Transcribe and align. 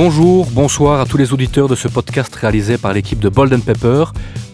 Bonjour, 0.00 0.46
bonsoir 0.52 1.00
à 1.00 1.06
tous 1.06 1.16
les 1.16 1.32
auditeurs 1.32 1.66
de 1.66 1.74
ce 1.74 1.88
podcast 1.88 2.32
réalisé 2.32 2.78
par 2.78 2.92
l'équipe 2.92 3.18
de 3.18 3.28
Bold 3.28 3.60
Pepper. 3.64 4.04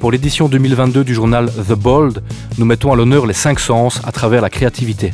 Pour 0.00 0.10
l'édition 0.10 0.48
2022 0.48 1.04
du 1.04 1.12
journal 1.12 1.50
The 1.50 1.74
Bold, 1.74 2.22
nous 2.56 2.64
mettons 2.64 2.94
à 2.94 2.96
l'honneur 2.96 3.26
les 3.26 3.34
cinq 3.34 3.60
sens 3.60 4.00
à 4.04 4.10
travers 4.10 4.40
la 4.40 4.48
créativité. 4.48 5.12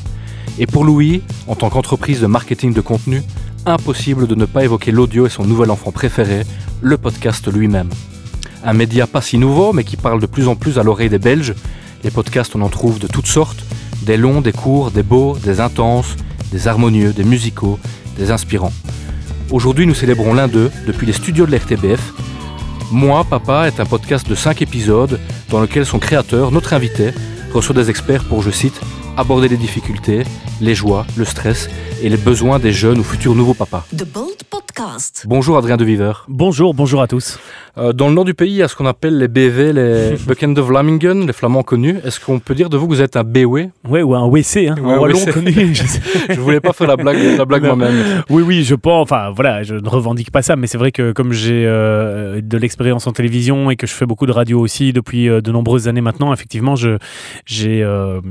Et 0.60 0.68
pour 0.68 0.84
Louis, 0.84 1.24
en 1.48 1.56
tant 1.56 1.68
qu'entreprise 1.68 2.20
de 2.20 2.28
marketing 2.28 2.72
de 2.72 2.80
contenu, 2.80 3.24
impossible 3.66 4.28
de 4.28 4.36
ne 4.36 4.44
pas 4.44 4.62
évoquer 4.62 4.92
l'audio 4.92 5.26
et 5.26 5.30
son 5.30 5.42
nouvel 5.42 5.68
enfant 5.68 5.90
préféré, 5.90 6.44
le 6.80 6.96
podcast 6.96 7.52
lui-même. 7.52 7.90
Un 8.64 8.72
média 8.72 9.08
pas 9.08 9.22
si 9.22 9.36
nouveau, 9.36 9.72
mais 9.72 9.82
qui 9.82 9.96
parle 9.96 10.20
de 10.20 10.26
plus 10.26 10.46
en 10.46 10.54
plus 10.54 10.78
à 10.78 10.84
l'oreille 10.84 11.10
des 11.10 11.18
Belges. 11.18 11.56
Les 12.04 12.12
podcasts, 12.12 12.54
on 12.54 12.62
en 12.62 12.68
trouve 12.68 13.00
de 13.00 13.08
toutes 13.08 13.26
sortes, 13.26 13.64
des 14.02 14.16
longs, 14.16 14.42
des 14.42 14.52
courts, 14.52 14.92
des 14.92 15.02
beaux, 15.02 15.36
des 15.42 15.58
intenses, 15.58 16.14
des 16.52 16.68
harmonieux, 16.68 17.12
des 17.12 17.24
musicaux, 17.24 17.80
des 18.16 18.30
inspirants. 18.30 18.72
Aujourd'hui, 19.52 19.84
nous 19.84 19.94
célébrons 19.94 20.32
l'un 20.32 20.46
d'eux 20.46 20.70
depuis 20.86 21.08
les 21.08 21.12
studios 21.12 21.44
de 21.44 21.50
l'RTBF. 21.50 22.12
Moi, 22.92 23.24
Papa 23.28 23.66
est 23.66 23.80
un 23.80 23.84
podcast 23.84 24.28
de 24.28 24.36
5 24.36 24.62
épisodes 24.62 25.18
dans 25.48 25.60
lequel 25.60 25.84
son 25.84 25.98
créateur, 25.98 26.52
notre 26.52 26.72
invité, 26.72 27.10
reçoit 27.52 27.74
des 27.74 27.90
experts 27.90 28.24
pour, 28.24 28.42
je 28.42 28.50
cite, 28.50 28.80
aborder 29.16 29.48
les 29.48 29.56
difficultés, 29.56 30.22
les 30.60 30.76
joies, 30.76 31.04
le 31.16 31.24
stress 31.24 31.68
et 32.00 32.08
les 32.08 32.16
besoins 32.16 32.60
des 32.60 32.72
jeunes 32.72 33.00
ou 33.00 33.02
futurs 33.02 33.34
nouveaux 33.34 33.54
papas. 33.54 33.84
Bonjour 35.26 35.58
Adrien 35.58 35.76
de 35.76 35.84
Viver. 35.84 36.12
Bonjour, 36.28 36.72
bonjour 36.72 37.02
à 37.02 37.06
tous. 37.06 37.38
Euh, 37.76 37.92
dans 37.92 38.08
le 38.08 38.14
nord 38.14 38.24
du 38.24 38.34
pays, 38.34 38.50
il 38.50 38.56
y 38.56 38.62
a 38.62 38.68
ce 38.68 38.74
qu'on 38.74 38.86
appelle 38.86 39.18
les 39.18 39.28
BV, 39.28 39.72
les 39.72 40.16
Buckend 40.26 40.58
of 40.58 40.66
Vlamingen, 40.66 41.26
les 41.26 41.32
flamands 41.32 41.62
connus. 41.62 41.98
Est-ce 42.04 42.18
qu'on 42.18 42.38
peut 42.38 42.54
dire 42.54 42.70
de 42.70 42.76
vous 42.76 42.86
que 42.86 42.94
vous 42.94 43.02
êtes 43.02 43.16
un 43.16 43.22
BW 43.22 43.68
Oui, 43.88 44.02
ou 44.02 44.14
un 44.14 44.26
WC, 44.26 44.68
hein, 44.68 44.76
un 44.78 44.98
wallon 44.98 45.24
connu. 45.26 45.52
je 45.74 46.32
ne 46.34 46.40
voulais 46.40 46.60
pas 46.60 46.72
faire 46.72 46.86
la 46.86 46.96
blague, 46.96 47.18
la 47.36 47.44
blague 47.44 47.64
moi-même. 47.64 48.22
Oui, 48.30 48.42
oui, 48.42 48.64
je 48.64 48.74
pense, 48.74 49.02
enfin 49.02 49.30
voilà, 49.34 49.62
je 49.62 49.74
ne 49.74 49.88
revendique 49.88 50.30
pas 50.30 50.42
ça, 50.42 50.56
mais 50.56 50.66
c'est 50.66 50.78
vrai 50.78 50.92
que 50.92 51.12
comme 51.12 51.32
j'ai 51.32 51.64
euh, 51.66 52.40
de 52.40 52.58
l'expérience 52.58 53.06
en 53.06 53.12
télévision 53.12 53.70
et 53.70 53.76
que 53.76 53.86
je 53.86 53.92
fais 53.92 54.06
beaucoup 54.06 54.26
de 54.26 54.32
radio 54.32 54.60
aussi 54.60 54.92
depuis 54.92 55.28
euh, 55.28 55.40
de 55.40 55.52
nombreuses 55.52 55.88
années 55.88 56.00
maintenant, 56.00 56.32
effectivement, 56.32 56.74
je, 56.76 56.96
j'ai, 57.44 57.86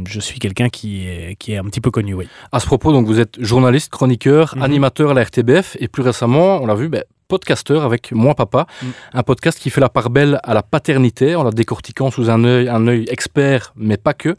je 0.07 0.19
suis 0.19 0.39
quelqu'un 0.39 0.69
qui 0.69 1.07
est, 1.07 1.35
qui 1.37 1.53
est 1.53 1.57
un 1.57 1.65
petit 1.65 1.81
peu 1.81 1.91
connu, 1.91 2.13
oui. 2.13 2.27
À 2.51 2.59
ce 2.59 2.65
propos, 2.65 2.91
donc 2.91 3.05
vous 3.05 3.19
êtes 3.19 3.39
journaliste, 3.39 3.91
chroniqueur, 3.91 4.55
mhm. 4.55 4.63
animateur 4.63 5.11
à 5.11 5.13
la 5.13 5.23
RTBF 5.23 5.77
et 5.79 5.87
plus 5.87 6.03
récemment, 6.03 6.38
on 6.41 6.65
l'a 6.65 6.75
vu, 6.75 6.89
ben, 6.89 7.03
podcasteur 7.29 7.83
avec 7.83 8.11
Moi 8.11 8.33
Papa, 8.33 8.65
mm. 8.81 8.87
un 9.13 9.23
podcast 9.23 9.57
qui 9.59 9.69
fait 9.69 9.79
la 9.79 9.87
part 9.87 10.09
belle 10.09 10.39
à 10.43 10.53
la 10.55 10.63
paternité 10.63 11.35
en 11.35 11.43
la 11.43 11.51
décortiquant 11.51 12.09
sous 12.09 12.29
un 12.29 12.43
œil, 12.43 12.67
un 12.67 12.87
œil 12.87 13.05
expert, 13.09 13.71
mais 13.77 13.97
pas 13.97 14.13
que. 14.13 14.35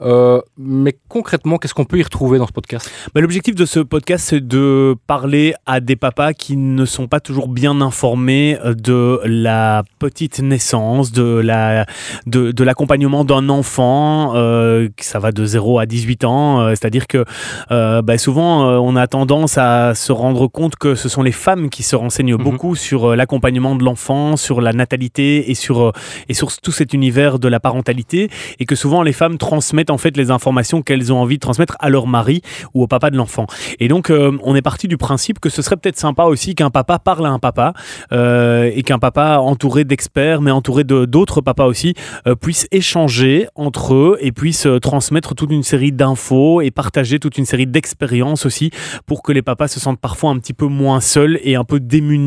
Euh, 0.00 0.40
mais 0.56 0.96
concrètement, 1.08 1.58
qu'est-ce 1.58 1.74
qu'on 1.74 1.84
peut 1.84 1.98
y 1.98 2.02
retrouver 2.02 2.38
dans 2.38 2.46
ce 2.46 2.52
podcast? 2.52 2.90
Bah, 3.12 3.20
L'objectif 3.20 3.56
de 3.56 3.66
ce 3.66 3.80
podcast, 3.80 4.24
c'est 4.28 4.46
de 4.46 4.94
parler 5.08 5.54
à 5.66 5.80
des 5.80 5.96
papas 5.96 6.32
qui 6.32 6.56
ne 6.56 6.84
sont 6.84 7.08
pas 7.08 7.18
toujours 7.18 7.48
bien 7.48 7.80
informés 7.80 8.56
de 8.64 9.20
la 9.24 9.82
petite 9.98 10.38
naissance, 10.38 11.10
de 11.10 11.24
la 11.24 11.86
de, 12.26 12.62
l'accompagnement 12.62 13.24
d'un 13.24 13.48
enfant, 13.48 14.36
euh, 14.36 14.88
ça 15.00 15.18
va 15.18 15.32
de 15.32 15.44
0 15.44 15.80
à 15.80 15.86
18 15.86 16.24
ans, 16.24 16.60
euh, 16.60 16.70
c'est-à-dire 16.70 17.08
que 17.08 17.24
bah, 17.68 18.16
souvent 18.16 18.78
on 18.78 18.94
a 18.94 19.08
tendance 19.08 19.58
à 19.58 19.96
se 19.96 20.12
rendre 20.12 20.46
compte 20.46 20.76
que 20.76 20.94
ce 20.94 21.08
sont 21.08 21.22
les 21.22 21.32
femmes 21.32 21.68
qui 21.68 21.82
se 21.82 21.96
renseignent 21.96 22.27
Mhm. 22.36 22.44
beaucoup 22.44 22.76
sur 22.76 23.06
euh, 23.06 23.16
l'accompagnement 23.16 23.74
de 23.74 23.84
l'enfant, 23.84 24.36
sur 24.36 24.60
la 24.60 24.72
natalité 24.72 25.50
et 25.50 25.54
sur, 25.54 25.80
euh, 25.80 25.92
et 26.28 26.34
sur 26.34 26.54
tout 26.60 26.72
cet 26.72 26.92
univers 26.92 27.38
de 27.38 27.48
la 27.48 27.60
parentalité, 27.60 28.30
et 28.58 28.66
que 28.66 28.74
souvent 28.74 29.02
les 29.02 29.12
femmes 29.12 29.38
transmettent 29.38 29.90
en 29.90 29.98
fait 29.98 30.16
les 30.16 30.30
informations 30.30 30.82
qu'elles 30.82 31.12
ont 31.12 31.20
envie 31.20 31.36
de 31.36 31.40
transmettre 31.40 31.76
à 31.80 31.88
leur 31.88 32.06
mari 32.06 32.42
ou 32.74 32.82
au 32.82 32.86
papa 32.86 33.10
de 33.10 33.16
l'enfant. 33.16 33.46
Et 33.80 33.88
donc 33.88 34.10
euh, 34.10 34.36
on 34.42 34.54
est 34.54 34.62
parti 34.62 34.88
du 34.88 34.96
principe 34.96 35.40
que 35.40 35.48
ce 35.48 35.62
serait 35.62 35.76
peut-être 35.76 35.98
sympa 35.98 36.24
aussi 36.24 36.54
qu'un 36.54 36.70
papa 36.70 36.98
parle 36.98 37.26
à 37.26 37.30
un 37.30 37.38
papa 37.38 37.72
et 38.10 38.82
qu'un 38.82 38.98
papa 38.98 39.38
entouré 39.38 39.84
d'experts, 39.84 40.40
mais 40.40 40.50
entouré 40.50 40.84
d'autres 40.84 41.40
papas 41.40 41.66
aussi, 41.66 41.94
puisse 42.40 42.66
échanger 42.72 43.46
entre 43.54 43.94
eux 43.94 44.18
et 44.20 44.32
puisse 44.32 44.66
transmettre 44.82 45.34
toute 45.34 45.50
une 45.50 45.62
série 45.62 45.92
d'infos 45.92 46.60
et 46.60 46.70
partager 46.70 47.18
toute 47.18 47.38
une 47.38 47.44
série 47.44 47.66
d'expériences 47.66 48.46
aussi 48.46 48.70
pour 49.06 49.22
que 49.22 49.32
les 49.32 49.42
papas 49.42 49.68
se 49.68 49.80
sentent 49.80 50.00
parfois 50.00 50.30
un 50.30 50.38
petit 50.38 50.52
peu 50.52 50.66
moins 50.66 51.00
seuls 51.00 51.38
et 51.42 51.54
un 51.54 51.64
peu 51.64 51.80
démunis 51.80 52.17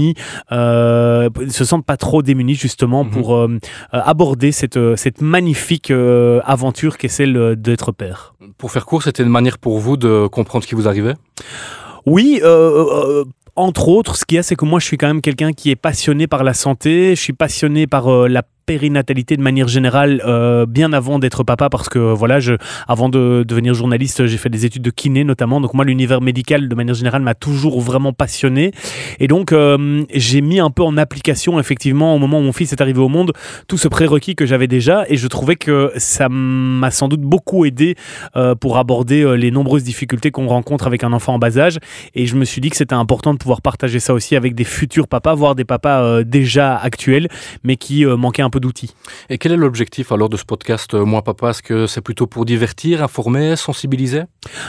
euh, 0.51 1.29
se 1.49 1.65
sentent 1.65 1.85
pas 1.85 1.97
trop 1.97 2.21
démunis 2.21 2.55
justement 2.55 3.03
mhm. 3.03 3.11
pour 3.11 3.35
euh, 3.35 3.47
euh, 3.93 4.01
aborder 4.03 4.51
cette, 4.51 4.79
cette 4.95 5.21
magnifique 5.21 5.91
aventure 5.91 6.97
qu'est 6.97 7.07
celle 7.07 7.55
d'être 7.57 7.91
père. 7.91 8.33
Pour 8.57 8.71
faire 8.71 8.85
court, 8.85 9.03
c'était 9.03 9.23
une 9.23 9.29
manière 9.29 9.57
pour 9.57 9.79
vous 9.79 9.97
de 9.97 10.27
comprendre 10.27 10.63
ce 10.63 10.69
qui 10.69 10.75
vous 10.75 10.87
arrivait? 10.87 11.15
Oui, 12.05 12.41
entre 13.55 13.89
autres, 13.89 14.15
ce 14.15 14.25
qu'il 14.25 14.37
y 14.37 14.39
a, 14.39 14.43
c'est 14.43 14.55
que 14.55 14.65
moi, 14.65 14.79
je 14.79 14.85
suis 14.85 14.97
quand 14.97 15.07
même 15.07 15.21
quelqu'un 15.21 15.53
qui 15.53 15.69
est 15.69 15.75
passionné 15.75 16.27
par 16.27 16.43
la 16.43 16.53
santé, 16.53 17.15
je 17.15 17.21
suis 17.21 17.33
passionné 17.33 17.85
par 17.85 18.09
la 18.27 18.43
périnatalité 18.71 19.35
de 19.35 19.41
manière 19.41 19.67
générale 19.67 20.21
euh, 20.25 20.65
bien 20.65 20.93
avant 20.93 21.19
d'être 21.19 21.43
papa 21.43 21.67
parce 21.67 21.89
que 21.89 21.99
voilà, 21.99 22.39
je, 22.39 22.53
avant 22.87 23.09
de 23.09 23.43
devenir 23.45 23.73
journaliste, 23.73 24.25
j'ai 24.27 24.37
fait 24.37 24.47
des 24.47 24.65
études 24.65 24.81
de 24.81 24.91
kiné 24.91 25.25
notamment. 25.25 25.59
Donc 25.59 25.73
moi, 25.73 25.83
l'univers 25.83 26.21
médical 26.21 26.69
de 26.69 26.75
manière 26.75 26.95
générale 26.95 27.21
m'a 27.21 27.35
toujours 27.35 27.81
vraiment 27.81 28.13
passionné. 28.13 28.71
Et 29.19 29.27
donc 29.27 29.51
euh, 29.51 30.05
j'ai 30.13 30.39
mis 30.39 30.61
un 30.61 30.69
peu 30.69 30.83
en 30.83 30.95
application 30.95 31.59
effectivement 31.59 32.15
au 32.15 32.17
moment 32.17 32.39
où 32.39 32.43
mon 32.43 32.53
fils 32.53 32.71
est 32.71 32.79
arrivé 32.79 33.01
au 33.01 33.09
monde 33.09 33.33
tout 33.67 33.77
ce 33.77 33.89
prérequis 33.89 34.35
que 34.35 34.45
j'avais 34.45 34.67
déjà 34.67 35.03
et 35.09 35.17
je 35.17 35.27
trouvais 35.27 35.57
que 35.57 35.91
ça 35.97 36.29
m'a 36.29 36.91
sans 36.91 37.09
doute 37.09 37.19
beaucoup 37.19 37.65
aidé 37.65 37.95
euh, 38.37 38.55
pour 38.55 38.77
aborder 38.77 39.35
les 39.35 39.51
nombreuses 39.51 39.83
difficultés 39.83 40.31
qu'on 40.31 40.47
rencontre 40.47 40.87
avec 40.87 41.03
un 41.03 41.11
enfant 41.11 41.33
en 41.33 41.39
bas 41.39 41.57
âge. 41.57 41.77
Et 42.15 42.25
je 42.25 42.37
me 42.37 42.45
suis 42.45 42.61
dit 42.61 42.69
que 42.69 42.77
c'était 42.77 42.95
important 42.95 43.33
de 43.33 43.37
pouvoir 43.37 43.61
partager 43.61 43.99
ça 43.99 44.13
aussi 44.13 44.37
avec 44.37 44.55
des 44.55 44.63
futurs 44.63 45.09
papas, 45.09 45.35
voire 45.35 45.55
des 45.55 45.65
papas 45.65 46.23
déjà 46.23 46.77
actuels, 46.77 47.27
mais 47.65 47.75
qui 47.75 48.05
manquaient 48.05 48.43
un 48.43 48.49
peu 48.49 48.60
d'outils. 48.61 48.95
Et 49.29 49.37
quel 49.37 49.51
est 49.51 49.57
l'objectif 49.57 50.11
alors 50.11 50.29
de 50.29 50.37
ce 50.37 50.45
podcast 50.45 50.93
euh, 50.93 51.05
Moi 51.05 51.21
Papa? 51.21 51.49
Est-ce 51.49 51.63
que 51.63 51.87
c'est 51.87 52.01
plutôt 52.01 52.27
pour 52.27 52.45
divertir, 52.45 53.03
informer, 53.03 53.55
sensibiliser? 53.55 54.23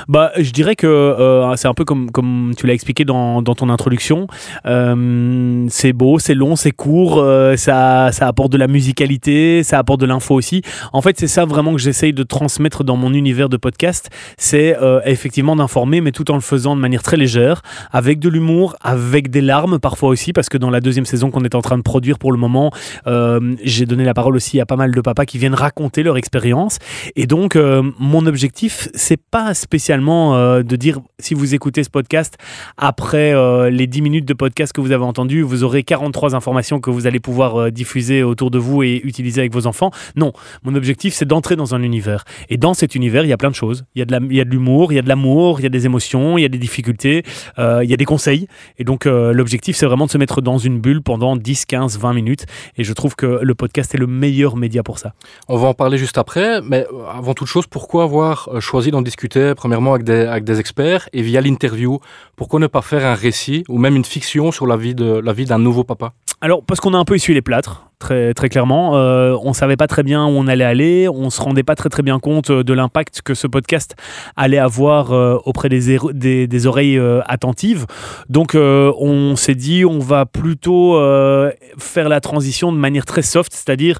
Bah, 0.08 0.32
Je 0.36 0.50
dirais 0.50 0.74
que 0.74 0.86
euh, 0.86 1.54
c'est 1.56 1.68
un 1.68 1.74
peu 1.74 1.84
comme, 1.84 2.10
comme 2.10 2.52
tu 2.56 2.66
l'as 2.66 2.74
expliqué 2.74 3.04
dans, 3.04 3.42
dans, 3.42 3.54
ton 3.54 3.68
introduction. 3.68 4.26
Euh, 4.66 5.66
c'est 5.68 5.92
beau, 5.92 6.18
c'est 6.18 6.34
long, 6.34 6.56
c'est 6.56 6.72
court, 6.72 7.24
ça, 7.56 8.10
ça 8.12 8.26
apporte 8.26 8.50
de 8.50 8.58
la 8.58 8.66
musicalité, 8.66 9.62
ça 9.62 9.78
apporte 9.78 10.00
de 10.00 10.06
l'info 10.06 10.34
aussi. 10.34 10.62
En 10.92 11.02
fait, 11.02 11.18
c'est 11.18 11.28
ça 11.28 11.44
vraiment 11.44 11.72
que 11.72 11.80
j'essaye 11.80 12.12
de 12.12 12.22
transmettre 12.22 12.84
dans 12.84 12.96
mon 12.96 13.12
univers 13.12 13.48
de 13.48 13.56
podcast. 13.56 14.10
C'est 14.38 14.76
effectivement 15.04 15.54
d'informer, 15.56 16.00
mais 16.00 16.12
tout 16.12 16.30
en 16.30 16.34
le 16.34 16.40
faisant 16.40 16.74
de 16.74 16.80
manière 16.80 17.02
très 17.02 17.16
légère, 17.16 17.62
avec 17.92 18.18
de 18.18 18.28
l'humour, 18.28 18.76
avec 18.80 19.30
des 19.30 19.40
larmes 19.40 19.78
parfois 19.78 20.08
aussi, 20.08 20.32
parce 20.32 20.48
que 20.48 20.58
dans 20.58 20.70
la 20.70 20.80
deuxième 20.80 21.06
saison 21.06 21.30
qu'on 21.30 21.44
est 21.44 21.54
en 21.54 21.62
train 21.62 21.76
de 21.76 21.82
produire 21.82 22.18
pour 22.18 22.32
le 22.32 22.38
moment, 22.38 22.70
j'ai 23.62 23.81
donné 23.86 24.04
la 24.04 24.14
parole 24.14 24.36
aussi 24.36 24.60
à 24.60 24.66
pas 24.66 24.76
mal 24.76 24.92
de 24.92 25.00
papas 25.00 25.24
qui 25.24 25.38
viennent 25.38 25.54
raconter 25.54 26.02
leur 26.02 26.16
expérience. 26.16 26.78
Et 27.16 27.26
donc, 27.26 27.56
euh, 27.56 27.82
mon 27.98 28.26
objectif, 28.26 28.88
c'est 28.94 29.20
pas 29.20 29.54
spécialement 29.54 30.36
euh, 30.36 30.62
de 30.62 30.76
dire 30.76 31.00
si 31.18 31.34
vous 31.34 31.54
écoutez 31.54 31.84
ce 31.84 31.90
podcast, 31.90 32.36
après 32.76 33.34
euh, 33.34 33.70
les 33.70 33.86
10 33.86 34.02
minutes 34.02 34.24
de 34.24 34.34
podcast 34.34 34.72
que 34.72 34.80
vous 34.80 34.92
avez 34.92 35.04
entendu, 35.04 35.42
vous 35.42 35.64
aurez 35.64 35.82
43 35.82 36.34
informations 36.34 36.80
que 36.80 36.90
vous 36.90 37.06
allez 37.06 37.20
pouvoir 37.20 37.70
diffuser 37.70 38.22
autour 38.22 38.50
de 38.50 38.58
vous 38.58 38.82
et 38.82 39.00
utiliser 39.04 39.40
avec 39.40 39.52
vos 39.52 39.66
enfants. 39.66 39.90
Non, 40.16 40.32
mon 40.64 40.74
objectif, 40.74 41.14
c'est 41.14 41.26
d'entrer 41.26 41.56
dans 41.56 41.74
un 41.74 41.82
univers. 41.82 42.24
Et 42.48 42.56
dans 42.56 42.74
cet 42.74 42.94
univers, 42.94 43.24
il 43.24 43.28
y 43.28 43.32
a 43.32 43.38
plein 43.38 43.50
de 43.50 43.54
choses. 43.54 43.84
Il 43.94 43.98
y 43.98 44.02
a 44.02 44.44
de 44.44 44.50
l'humour, 44.50 44.92
il 44.92 44.96
y 44.96 44.98
a 44.98 45.02
de 45.02 45.08
l'amour, 45.08 45.60
il 45.60 45.62
y 45.64 45.66
a 45.66 45.70
des 45.70 45.86
émotions, 45.86 46.38
il 46.38 46.42
y 46.42 46.44
a 46.44 46.48
des 46.48 46.58
difficultés, 46.58 47.24
il 47.58 47.88
y 47.88 47.94
a 47.94 47.96
des 47.96 48.04
conseils. 48.04 48.46
Et 48.78 48.84
donc, 48.84 49.04
l'objectif, 49.04 49.76
c'est 49.76 49.86
vraiment 49.86 50.06
de 50.06 50.10
se 50.10 50.18
mettre 50.18 50.40
dans 50.40 50.58
une 50.58 50.80
bulle 50.80 51.02
pendant 51.02 51.36
10, 51.36 51.66
15, 51.66 51.98
20 51.98 52.12
minutes. 52.12 52.46
Et 52.76 52.84
je 52.84 52.92
trouve 52.92 53.16
que 53.16 53.40
le 53.42 53.54
podcast 53.62 53.94
est 53.94 53.98
le 53.98 54.08
meilleur 54.08 54.56
média 54.56 54.82
pour 54.82 54.98
ça. 54.98 55.14
On 55.46 55.56
va 55.56 55.68
en 55.68 55.74
parler 55.74 55.96
juste 55.96 56.18
après, 56.18 56.60
mais 56.62 56.84
avant 57.08 57.32
toute 57.32 57.46
chose, 57.46 57.68
pourquoi 57.68 58.02
avoir 58.02 58.48
euh, 58.48 58.58
choisi 58.58 58.90
d'en 58.90 59.02
discuter 59.02 59.54
premièrement 59.54 59.94
avec 59.94 60.04
des, 60.04 60.22
avec 60.34 60.42
des 60.42 60.58
experts 60.58 61.08
et 61.12 61.22
via 61.22 61.40
l'interview? 61.40 62.00
Pourquoi 62.34 62.58
ne 62.58 62.66
pas 62.66 62.82
faire 62.82 63.06
un 63.06 63.14
récit 63.14 63.62
ou 63.68 63.78
même 63.78 63.94
une 63.94 64.04
fiction 64.04 64.50
sur 64.50 64.66
la 64.66 64.76
vie 64.76 64.96
d'un 64.96 65.58
nouveau 65.60 65.84
papa? 65.84 66.12
Alors, 66.40 66.64
parce 66.64 66.80
qu'on 66.80 66.92
a 66.92 66.98
un 66.98 67.04
peu 67.04 67.14
essuyé 67.14 67.36
les 67.36 67.42
plâtres, 67.42 67.84
très, 68.02 68.34
très 68.34 68.48
clairement. 68.48 68.96
Euh, 68.96 69.36
on 69.42 69.50
ne 69.50 69.54
savait 69.54 69.76
pas 69.76 69.86
très 69.86 70.02
bien 70.02 70.26
où 70.26 70.30
on 70.30 70.46
allait 70.46 70.64
aller. 70.64 71.08
On 71.08 71.24
ne 71.24 71.30
se 71.30 71.40
rendait 71.40 71.62
pas 71.62 71.74
très, 71.74 71.88
très 71.88 72.02
bien 72.02 72.18
compte 72.18 72.52
de 72.52 72.72
l'impact 72.74 73.22
que 73.22 73.34
ce 73.34 73.46
podcast 73.46 73.96
allait 74.36 74.58
avoir 74.58 75.12
auprès 75.46 75.68
des, 75.68 75.98
des, 76.46 76.66
oreilles 76.66 77.00
attentives. 77.26 77.86
Donc, 78.28 78.54
on 78.54 79.36
s'est 79.36 79.54
dit, 79.54 79.84
on 79.84 79.98
va 79.98 80.26
plutôt 80.26 80.98
faire 81.78 82.08
la 82.08 82.20
transition 82.20 82.72
de 82.72 82.78
manière 82.78 83.06
très 83.06 83.22
soft, 83.22 83.52
c'est-à-dire 83.52 83.98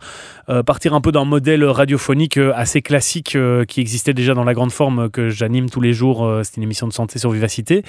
euh, 0.49 0.63
partir 0.63 0.93
un 0.93 1.01
peu 1.01 1.13
d'un 1.13 1.25
modèle 1.25 1.65
radiophonique 1.65 2.37
euh, 2.37 2.53
assez 2.55 2.83
classique 2.83 3.37
euh, 3.37 3.65
qui 3.65 3.81
existait 3.81 4.13
déjà 4.13 4.35
dans 4.35 4.43
la 4.43 4.55
grande 4.55 4.73
forme 4.73 5.09
que 5.09 5.29
j'anime 5.29 5.71
tous 5.71 5.81
les 5.81 5.93
jours. 5.93 6.29
c'est 6.43 6.57
une 6.57 6.65
émission 6.65 6.89
de 6.89 6.93
santé 6.93 7.19
sur 7.19 7.31
Vivacité. 7.31 7.85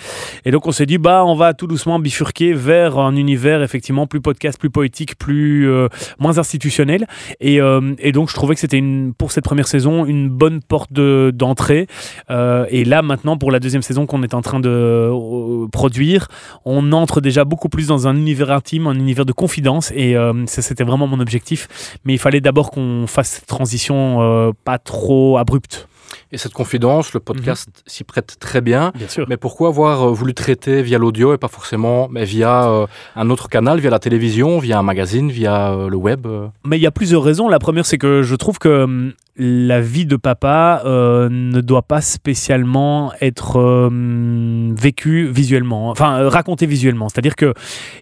Et 0.46 0.52
donc 0.52 0.68
on 0.68 0.72
s'est 0.72 0.86
dit, 0.86 0.98
bah, 0.98 1.26
on 1.26 1.36
va 1.36 1.54
tout 1.54 1.68
doucement 1.68 2.00
bifurquer 2.00 2.54
vers 2.54 3.00
un 3.00 3.16
univers 3.16 3.62
effectivement 3.64 4.08
plus 4.08 4.22
podcast, 4.22 4.60
plus 4.60 4.70
poétique, 4.70 5.18
plus, 5.18 5.68
moins 6.20 6.38
institutionnel. 6.38 7.08
Et, 7.40 7.60
et, 8.00 8.12
donc, 8.12 8.30
je 8.30 8.34
trouvais 8.34 8.54
que 8.56 8.60
c'était 8.60 8.84
pour 9.18 9.32
cette 9.32 9.44
première 9.44 9.68
saison 9.68 10.06
une 10.06 10.30
bonne 10.30 10.62
porte 10.62 10.94
d'entrée. 10.94 11.88
et 12.30 12.86
là, 12.86 13.02
maintenant, 13.02 13.38
pour 13.38 13.52
la 13.52 13.60
deuxième 13.60 13.82
saison 13.82 14.06
qu'on 14.06 14.24
est 14.24 14.34
en 14.34 14.42
train 14.42 14.60
de 14.60 15.12
produire, 15.72 16.28
on 16.66 16.92
entre 16.92 17.22
déjà 17.22 17.46
beaucoup 17.46 17.70
plus 17.70 17.88
dans 17.88 18.08
un 18.08 18.16
univers 18.16 18.52
intime, 18.52 18.88
un 18.88 18.96
univers 18.96 19.26
de 19.26 19.34
confidence. 19.34 19.92
Et 19.96 20.16
ça, 20.46 20.62
c'était 20.62 20.84
vraiment 20.84 21.08
mon 21.08 21.20
objectif. 21.20 21.98
Mais 22.06 22.14
il 22.14 22.20
fallait 22.20 22.42
d'abord 22.42 22.72
qu'on 22.72 23.06
fasse 23.08 23.30
cette 23.30 23.48
transition 23.48 24.54
pas 24.64 24.78
trop 24.78 25.38
abrupte. 25.38 25.88
Et 26.34 26.40
cette 26.40 26.54
confidence, 26.54 27.14
le 27.14 27.20
podcast 27.20 27.68
mhm. 27.68 27.84
s'y 27.86 28.04
prête 28.04 28.38
très 28.40 28.60
bien. 28.60 28.92
bien 28.96 29.08
sûr. 29.08 29.28
Mais 29.30 29.38
pourquoi 29.38 29.68
avoir 29.68 30.02
euh, 30.02 30.12
voulu 30.12 30.34
traiter 30.34 30.82
via 30.82 30.98
l'audio 30.98 31.36
et 31.36 31.38
pas 31.38 31.48
forcément 31.48 32.08
mais 32.10 32.26
via 32.26 32.68
euh, 32.68 32.88
un 33.16 33.30
autre 33.30 33.50
canal, 33.50 33.80
via 33.80 33.92
la 33.92 34.00
télévision, 34.00 34.58
via 34.58 34.80
un 34.80 34.84
magazine, 34.84 35.30
via 35.30 35.72
euh, 35.74 35.90
le 35.90 35.96
web 35.96 36.26
Mais 36.66 36.80
il 36.80 36.82
y 36.82 36.88
a 36.88 36.92
plusieurs 36.92 37.22
raisons. 37.22 37.48
La 37.50 37.60
première, 37.60 37.86
c'est 37.86 38.00
que 38.00 38.24
je 38.24 38.36
trouve 38.36 38.58
que 38.58 38.84
hum, 38.84 39.14
la 39.36 39.82
vie 39.82 40.06
de 40.06 40.16
papa 40.16 40.82
ne 40.86 41.62
doit 41.62 41.82
pas 41.82 42.02
spécialement 42.02 43.12
être 43.22 43.58
hum, 43.58 44.76
vécue 44.76 45.28
visuellement, 45.28 45.90
enfin 45.90 46.30
racontée 46.30 46.66
visuellement. 46.66 47.10
C'est-à-dire 47.10 47.36
que 47.36 47.54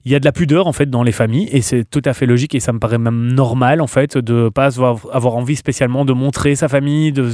il 0.06 0.12
y 0.12 0.16
a 0.16 0.20
de 0.20 0.26
la 0.26 0.32
pudeur 0.32 0.68
en 0.68 0.74
fait 0.74 0.90
dans 0.90 1.04
les 1.04 1.12
familles 1.12 1.48
et 1.52 1.62
c'est 1.62 1.90
tout 1.90 2.02
à 2.06 2.14
fait 2.14 2.26
logique 2.26 2.56
et 2.56 2.60
ça 2.60 2.74
me 2.74 2.80
paraît 2.80 2.98
même 2.98 3.34
normal 3.34 3.82
en 3.82 3.88
fait 3.88 4.18
de 4.18 4.50
pas 4.50 4.80
avoir, 4.80 5.36
envie 5.36 5.56
spécialement 5.56 6.06
de 6.06 6.14
montrer 6.14 6.56
sa 6.56 6.68
famille, 6.68 7.12
de, 7.12 7.30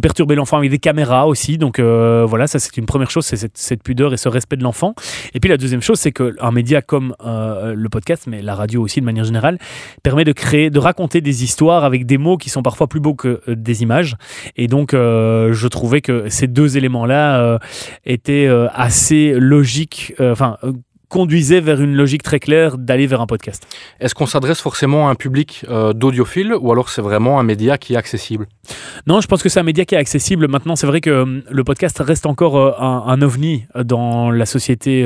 perturber 0.00 0.34
l'enfant 0.34 0.58
avec 0.58 0.70
des 0.70 0.78
caméras 0.78 1.26
aussi. 1.26 1.58
Donc 1.58 1.78
euh, 1.78 2.24
voilà, 2.28 2.46
ça 2.46 2.58
c'est 2.58 2.76
une 2.76 2.86
première 2.86 3.10
chose, 3.10 3.24
c'est 3.24 3.50
cette, 3.54 3.82
pudeur 3.82 4.12
et 4.12 4.16
ce 4.16 4.28
respect 4.28 4.56
de 4.56 4.62
l'enfant. 4.62 4.94
Et 5.34 5.40
puis 5.40 5.50
la 5.50 5.56
deuxième 5.56 5.82
chose, 5.82 5.98
c'est 5.98 6.12
qu'un 6.12 6.50
média 6.52 6.82
comme 6.82 7.14
euh, 7.24 7.74
le 7.74 7.88
podcast, 7.88 8.24
mais 8.26 8.42
la 8.42 8.54
radio 8.54 8.82
aussi 8.82 9.00
de 9.00 9.04
manière 9.04 9.24
générale, 9.24 9.58
permet 10.02 10.24
de 10.24 10.32
créer, 10.32 10.70
de 10.70 10.78
raconter 10.78 11.20
des 11.20 11.44
histoires 11.44 11.84
avec 11.84 12.06
des 12.06 12.18
mots 12.18 12.36
qui 12.36 12.50
sont 12.50 12.62
parfois 12.62 12.83
plus 12.86 13.00
beaux 13.00 13.14
que 13.14 13.40
euh, 13.48 13.54
des 13.54 13.82
images. 13.82 14.16
Et 14.56 14.66
donc 14.68 14.92
je 14.92 15.66
trouvais 15.68 16.00
que 16.00 16.28
ces 16.28 16.46
deux 16.46 16.76
éléments-là 16.76 17.58
étaient 18.04 18.48
assez 18.72 19.34
logiques, 19.34 20.14
enfin 20.20 20.58
conduisait 21.08 21.60
vers 21.60 21.80
une 21.80 21.94
logique 21.94 22.22
très 22.22 22.40
claire 22.40 22.78
d'aller 22.78 23.06
vers 23.06 23.20
un 23.20 23.26
podcast. 23.26 23.66
Est-ce 24.00 24.14
qu'on 24.14 24.26
s'adresse 24.26 24.60
forcément 24.60 25.08
à 25.08 25.10
un 25.10 25.14
public 25.14 25.64
euh, 25.68 25.92
d'audiophiles 25.92 26.54
ou 26.58 26.72
alors 26.72 26.88
c'est 26.88 27.02
vraiment 27.02 27.38
un 27.38 27.42
média 27.42 27.78
qui 27.78 27.94
est 27.94 27.96
accessible? 27.96 28.46
Non, 29.06 29.20
je 29.20 29.26
pense 29.26 29.42
que 29.42 29.48
c'est 29.48 29.60
un 29.60 29.64
média 29.64 29.84
qui 29.84 29.94
est 29.94 29.98
accessible. 29.98 30.48
Maintenant, 30.48 30.76
c'est 30.76 30.86
vrai 30.86 31.00
que 31.00 31.10
euh, 31.10 31.40
le 31.50 31.64
podcast 31.64 32.02
reste 32.04 32.26
encore 32.26 32.56
euh, 32.56 32.72
un, 32.78 33.20
ovni 33.22 33.66
dans 33.74 34.30
la 34.30 34.46
société 34.46 35.04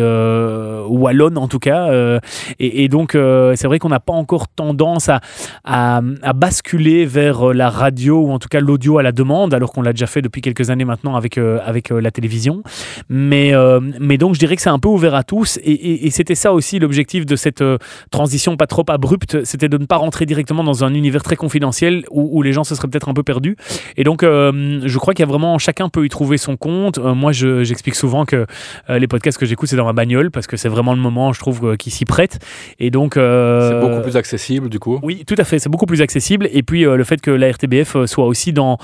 wallonne, 0.88 1.38
en 1.38 1.48
tout 1.48 1.58
cas. 1.58 2.20
Et, 2.58 2.88
donc, 2.88 3.12
c'est 3.12 3.66
vrai 3.66 3.78
qu'on 3.78 3.88
n'a 3.88 4.00
pas 4.00 4.12
encore 4.12 4.48
tendance 4.48 5.08
à, 5.08 5.20
à, 5.64 6.32
basculer 6.32 7.04
vers 7.04 7.52
la 7.52 7.70
radio 7.70 8.20
ou 8.20 8.30
en 8.30 8.38
tout 8.38 8.48
cas 8.48 8.60
l'audio 8.60 8.98
à 8.98 9.02
la 9.02 9.12
demande, 9.12 9.54
alors 9.54 9.72
qu'on 9.72 9.82
l'a 9.82 9.92
déjà 9.92 10.06
fait 10.06 10.22
depuis 10.22 10.40
quelques 10.40 10.70
années 10.70 10.84
maintenant 10.84 11.16
avec, 11.16 11.38
avec 11.38 11.90
la 11.90 12.10
télévision. 12.10 12.62
Mais, 13.08 13.52
mais 14.00 14.18
donc, 14.18 14.34
je 14.34 14.38
dirais 14.38 14.56
que 14.56 14.62
c'est 14.62 14.70
un 14.70 14.78
peu 14.78 14.88
ouvert 14.88 15.14
à 15.14 15.22
tous. 15.22 15.58
et 15.62 15.87
et, 15.87 15.87
c'était 16.10 16.34
ça 16.34 16.52
aussi 16.52 16.78
l'objectif 16.78 17.26
de 17.26 17.36
cette 17.36 17.62
euh, 17.62 17.78
transition 18.10 18.56
pas 18.56 18.66
trop 18.66 18.84
abrupte, 18.88 19.44
c'était 19.44 19.68
de 19.68 19.78
ne 19.78 19.86
pas 19.86 19.96
rentrer 19.96 20.26
directement 20.26 20.64
dans 20.64 20.84
un 20.84 20.94
univers 20.94 21.22
très 21.22 21.36
confidentiel 21.36 22.04
où, 22.10 22.42
les 22.42 22.52
gens 22.52 22.64
se 22.64 22.74
seraient 22.74 22.88
peut-être 22.88 23.08
un 23.08 23.14
peu 23.14 23.22
perdus. 23.22 23.56
Et 23.96 24.04
donc, 24.04 24.22
euh, 24.22 24.80
je 24.84 24.98
crois 24.98 25.14
qu'il 25.14 25.24
y 25.24 25.28
a 25.28 25.30
vraiment, 25.30 25.58
chacun 25.58 25.88
peut 25.88 26.04
y 26.04 26.08
trouver 26.08 26.38
son 26.38 26.56
compte. 26.56 26.98
Euh, 26.98 27.14
moi, 27.14 27.32
j'explique 27.32 27.94
souvent 27.94 28.24
que 28.24 28.46
les 28.88 29.06
podcasts 29.06 29.38
que 29.38 29.46
j'écoute, 29.46 29.68
c'est 29.68 29.76
dans 29.76 29.84
ma 29.84 29.92
bagnole 29.92 30.30
parce 30.30 30.46
que 30.46 30.56
c'est 30.56 30.68
vraiment 30.68 30.94
le 30.94 31.00
moment, 31.00 31.32
je 31.32 31.40
trouve, 31.40 31.76
qui 31.76 31.90
s'y 31.90 32.04
prête. 32.04 32.38
Et 32.78 32.90
donc, 32.90 33.14
c'est 33.14 33.80
beaucoup 33.80 34.02
plus 34.02 34.16
accessible 34.16 34.68
du 34.68 34.78
coup. 34.78 34.98
Oui, 35.02 35.24
tout 35.26 35.34
à 35.38 35.44
fait, 35.44 35.58
c'est 35.58 35.68
beaucoup 35.68 35.86
plus 35.86 36.00
accessible. 36.00 36.48
Et 36.52 36.62
puis, 36.62 36.82
le 36.82 37.04
fait 37.04 37.20
que 37.20 37.30
la 37.30 37.50
RTBF 37.50 38.04
soit 38.06 38.26
aussi 38.26 38.52
dans 38.52 38.78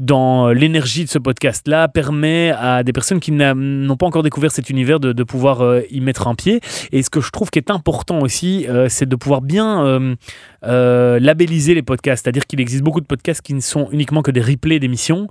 dans 0.00 0.48
l'énergie 0.50 1.04
de 1.04 1.10
ce 1.10 1.18
podcast-là 1.18 1.88
permet 1.88 2.52
à 2.58 2.82
des 2.82 2.92
personnes 2.92 3.20
qui 3.20 3.32
n'ont 3.32 3.96
pas 3.96 4.06
encore 4.06 4.22
découvert 4.22 4.50
cet 4.50 4.70
univers 4.70 5.00
de, 5.00 5.12
de 5.12 5.22
pouvoir 5.22 5.80
y 5.90 6.00
mettre 6.00 6.26
un 6.26 6.34
pied 6.34 6.43
et 6.46 7.02
ce 7.02 7.10
que 7.10 7.20
je 7.20 7.30
trouve 7.30 7.50
qui 7.50 7.58
est 7.58 7.70
important 7.70 8.20
aussi, 8.20 8.66
euh, 8.68 8.88
c'est 8.88 9.08
de 9.08 9.16
pouvoir 9.16 9.40
bien 9.40 10.16
euh, 10.66 10.74
euh, 10.74 11.20
labelliser 11.20 11.74
les 11.74 11.82
podcasts. 11.82 12.24
C'est-à-dire 12.24 12.46
qu'il 12.46 12.60
existe 12.60 12.82
beaucoup 12.82 13.00
de 13.00 13.06
podcasts 13.06 13.42
qui 13.42 13.54
ne 13.54 13.60
sont 13.60 13.88
uniquement 13.92 14.22
que 14.22 14.30
des 14.30 14.40
replays 14.40 14.80
d'émissions. 14.80 15.28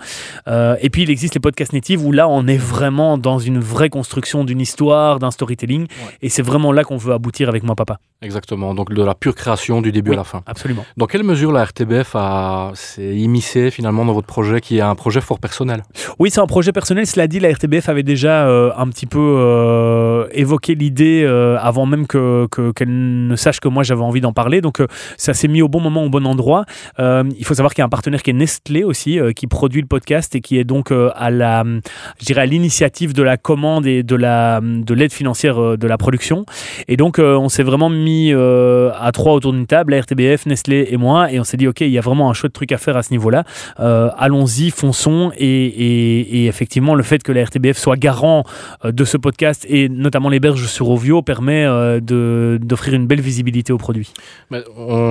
et 0.47 0.89
puis 0.89 1.03
il 1.03 1.09
existe 1.09 1.33
les 1.33 1.39
podcasts 1.39 1.74
natives 1.74 2.06
où 2.06 2.12
là, 2.12 2.27
on 2.30 2.47
est 2.47 2.57
vraiment 2.57 3.18
dans 3.18 3.39
une 3.39 3.59
vraie 3.59 3.89
construction 3.89 4.44
d'une 4.44 4.62
histoire, 4.62 5.19
d'un 5.19 5.31
storytelling. 5.31 5.88
Et 6.21 6.30
c'est 6.30 6.41
vraiment 6.41 6.71
là 6.71 6.83
qu'on 6.83 6.97
veut 6.97 7.13
aboutir 7.13 7.50
avec 7.50 7.63
moi, 7.63 7.75
papa. 7.75 7.97
Exactement. 8.21 8.74
Donc 8.74 8.94
de 8.94 9.03
la 9.03 9.15
pure 9.15 9.35
création 9.35 9.81
du 9.81 9.91
début 9.91 10.13
à 10.13 10.15
la 10.15 10.24
fin. 10.24 10.44
Absolument. 10.45 10.85
Dans 10.95 11.07
quelle 11.07 11.24
mesure 11.24 11.51
la 11.51 11.65
RTBF 11.65 12.15
s'est 12.75 13.15
immiscée 13.15 13.71
finalement 13.71 14.06
dans 14.06 14.13
votre 14.13 14.27
projet 14.27 14.62
qui 14.62 14.77
est 14.77 14.81
un 14.81 14.95
projet 14.95 15.19
fort 15.19 15.39
personnel? 15.39 15.83
Oui, 16.19 16.29
c'est 16.31 16.41
un 16.41 16.47
projet 16.47 16.71
personnel. 16.71 17.06
Cela 17.06 17.27
dit, 17.27 17.39
la 17.39 17.51
RTBF 17.51 17.89
avait 17.89 18.03
déjà 18.03 18.47
un 18.47 18.88
petit 18.88 19.06
peu 19.06 20.27
évoqué 20.31 20.75
l'idée 20.75 21.24
euh, 21.24 21.57
avant 21.59 21.86
même 21.86 22.07
qu'elle 22.07 22.47
que, 22.50 22.83
ne 22.86 23.36
sache 23.36 23.59
que 23.59 23.68
moi 23.68 23.83
j'avais 23.83 24.01
envie 24.01 24.21
d'en 24.21 24.33
parler. 24.33 24.62
Donc 24.62 24.79
euh, 24.79 24.88
ça 25.24 25.34
s'est 25.34 25.48
mis 25.48 25.62
au 25.62 25.68
bon 25.68 25.80
moment, 25.80 26.04
au 26.04 26.10
bon 26.10 26.25
endroit. 26.25 26.66
Euh, 27.00 27.24
il 27.38 27.46
faut 27.46 27.54
savoir 27.54 27.74
qu'il 27.74 27.81
y 27.81 27.84
a 27.84 27.86
un 27.86 27.90
partenaire 27.90 28.24
qui 28.24 28.31
est 28.31 28.34
Nestlé 28.34 28.84
aussi, 28.84 29.20
qui 29.36 29.48
produit 29.48 29.81
le 29.81 29.88
podcast 29.88 30.36
et 30.36 30.42
qui 30.42 30.58
est 30.58 30.64
donc 30.64 30.92
à 30.92 31.30
la, 31.30 31.64
je 32.20 32.25
dirais 32.25 32.42
à 32.42 32.46
l'initiative 32.46 33.14
de 33.14 33.24
la 33.24 33.38
commande 33.38 33.86
et 33.86 34.04
de 34.04 34.16
la 34.16 34.60
de 34.62 34.94
l'aide 34.94 35.14
financière 35.14 35.78
de 35.78 35.88
la 35.88 35.98
production. 35.98 36.46
Et 36.88 36.98
donc 36.98 37.20
on 37.20 37.50
s'est 37.50 37.64
vraiment 37.64 37.90
mis 37.90 38.34
à 38.34 39.12
trois 39.14 39.34
autour 39.34 39.54
d'une 39.54 39.68
table, 39.68 39.94
la 39.94 40.02
RTBF, 40.02 40.46
Nestlé 40.46 40.88
et 40.90 40.98
moi, 40.98 41.31
et 41.31 41.40
on 41.40 41.44
s'est 41.44 41.58
dit 41.58 41.68
ok, 41.68 41.81
il 41.81 41.90
y 41.90 41.98
a 41.98 42.02
vraiment 42.02 42.30
un 42.30 42.34
chouette 42.34 42.54
truc 42.54 42.72
à 42.72 42.78
faire 42.78 42.98
à 42.98 43.04
ce 43.04 43.12
niveau-là. 43.12 43.44
Allons-y, 43.78 44.72
fonçons. 44.72 45.31
Et, 45.38 46.48
effectivement, 46.48 46.96
le 46.96 47.04
fait 47.04 47.24
que 47.24 47.31
la 47.31 47.44
RTBF 47.44 47.78
soit 47.78 47.98
garant 47.98 48.44
de 48.84 49.06
ce 49.06 49.18
podcast 49.18 49.66
et 49.70 49.90
notamment 49.90 50.30
les 50.30 50.40
berges 50.40 50.66
sur 50.68 50.88
permet 51.25 51.66
euh, 51.66 52.00
d'offrir 52.58 52.94
une 52.94 53.08
belle 53.08 53.22
visibilité 53.22 53.74
au 53.74 53.78
produit. 53.78 54.12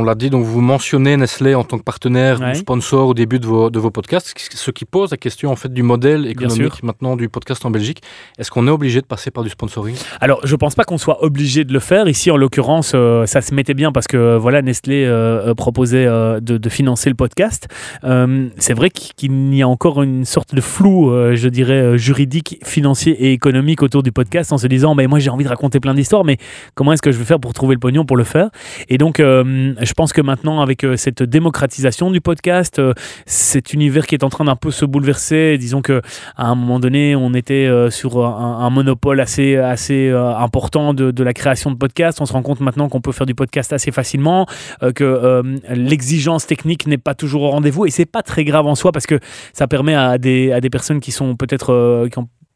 L'a 0.04 0.14
dit, 0.14 0.30
donc 0.30 0.44
vous 0.44 0.60
mentionnez 0.60 1.16
Nestlé 1.16 1.54
en 1.54 1.64
tant 1.64 1.78
que 1.78 1.82
partenaire 1.82 2.40
ou 2.40 2.54
sponsor 2.54 3.08
au 3.08 3.14
début 3.14 3.38
de 3.38 3.46
vos, 3.46 3.70
de 3.70 3.78
vos 3.78 3.90
podcasts, 3.90 4.34
ce 4.36 4.70
qui 4.70 4.84
pose 4.84 5.10
la 5.10 5.16
question 5.16 5.50
en 5.50 5.56
fait 5.56 5.72
du 5.72 5.82
modèle 5.82 6.26
économique 6.26 6.82
maintenant 6.82 7.16
du 7.16 7.28
podcast 7.28 7.64
en 7.64 7.70
Belgique. 7.70 8.02
Est-ce 8.38 8.50
qu'on 8.50 8.66
est 8.66 8.70
obligé 8.70 9.00
de 9.00 9.06
passer 9.06 9.30
par 9.30 9.44
du 9.44 9.50
sponsoring? 9.50 9.96
Alors, 10.20 10.40
je 10.44 10.56
pense 10.56 10.74
pas 10.74 10.84
qu'on 10.84 10.98
soit 10.98 11.22
obligé 11.24 11.64
de 11.64 11.72
le 11.72 11.80
faire. 11.80 12.08
Ici, 12.08 12.30
en 12.30 12.36
l'occurrence, 12.36 12.92
euh, 12.94 13.26
ça 13.26 13.40
se 13.40 13.54
mettait 13.54 13.74
bien 13.74 13.92
parce 13.92 14.06
que 14.06 14.36
voilà, 14.36 14.62
Nestlé 14.62 15.04
euh, 15.04 15.54
proposait 15.54 16.06
de, 16.06 16.40
de, 16.40 16.68
financer 16.68 17.10
le 17.10 17.16
podcast. 17.16 17.68
C'est 18.02 18.74
vrai 18.74 18.90
qu'il 18.90 19.54
y 19.54 19.62
a 19.62 19.68
encore 19.68 20.02
une 20.02 20.24
sorte 20.24 20.54
de 20.54 20.60
flou, 20.60 21.10
je 21.34 21.48
dirais, 21.48 21.98
juridique, 21.98 22.58
financier 22.64 23.12
et 23.12 23.32
économique 23.32 23.82
autour 23.82 24.02
du 24.02 24.12
podcast 24.12 24.52
en 24.52 24.58
se 24.58 24.66
disant, 24.66 24.94
mais 24.94 25.06
moi 25.06 25.18
j'ai 25.18 25.30
envie 25.30 25.44
de 25.44 25.48
raconter 25.48 25.80
plein 25.80 25.94
d'histoires, 25.94 26.24
mais 26.24 26.38
comment 26.74 26.92
est-ce 26.92 27.02
que 27.02 27.12
je 27.12 27.18
vais 27.18 27.24
faire 27.24 27.40
pour 27.40 27.52
trouver 27.52 27.74
le 27.74 27.80
pognon 27.80 28.04
pour 28.04 28.16
le 28.16 28.24
faire? 28.24 28.50
Et 28.88 28.98
donc, 28.98 29.20
euh, 29.20 29.74
je 29.92 29.94
pense 29.94 30.14
que 30.14 30.22
maintenant, 30.22 30.62
avec 30.62 30.84
euh, 30.84 30.96
cette 30.96 31.22
démocratisation 31.22 32.10
du 32.10 32.22
podcast, 32.22 32.78
euh, 32.78 32.94
cet 33.26 33.74
univers 33.74 34.06
qui 34.06 34.14
est 34.14 34.24
en 34.24 34.30
train 34.30 34.46
d'un 34.46 34.56
peu 34.56 34.70
se 34.70 34.86
bouleverser, 34.86 35.58
disons 35.58 35.82
que 35.82 36.00
à 36.34 36.46
un 36.46 36.54
moment 36.54 36.80
donné, 36.80 37.14
on 37.14 37.34
était 37.34 37.68
sur 37.90 38.24
un, 38.24 38.70
monopole 38.70 39.20
assez, 39.20 39.56
assez 39.56 40.10
important 40.10 40.94
de, 40.94 41.22
la 41.22 41.34
création 41.34 41.70
de 41.70 41.76
podcasts. 41.76 42.22
On 42.22 42.26
se 42.26 42.32
rend 42.32 42.40
compte 42.40 42.60
maintenant 42.60 42.88
qu'on 42.88 43.02
peut 43.02 43.12
faire 43.12 43.26
du 43.26 43.34
podcast 43.34 43.74
assez 43.74 43.90
facilement, 43.90 44.46
que 44.94 45.42
l'exigence 45.68 46.46
technique 46.46 46.86
n'est 46.86 46.96
pas 46.96 47.14
toujours 47.14 47.42
au 47.42 47.50
rendez-vous, 47.50 47.84
et 47.84 47.90
c'est 47.90 48.06
pas 48.06 48.22
très 48.22 48.44
grave 48.44 48.66
en 48.66 48.74
soi 48.74 48.92
parce 48.92 49.06
que 49.06 49.20
ça 49.52 49.66
permet 49.68 49.94
à 49.94 50.16
des, 50.16 50.52
à 50.52 50.60
des 50.60 50.70
personnes 50.70 51.00
qui 51.00 51.12
sont 51.12 51.36
peut-être 51.36 52.08